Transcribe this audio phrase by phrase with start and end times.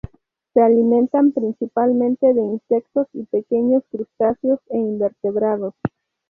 [0.55, 5.75] Se alimentan principalmente de insectos, y pequeños crustáceos e invertebrados.